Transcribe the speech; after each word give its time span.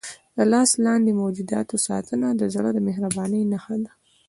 د 0.35 0.39
لاس 0.51 0.71
لاندې 0.85 1.19
موجوداتو 1.21 1.75
ساتنه 1.87 2.27
د 2.35 2.41
زړه 2.53 2.69
د 2.73 2.79
مهربانۍ 2.87 3.41
نښه 3.51 3.75
ده. 3.83 3.91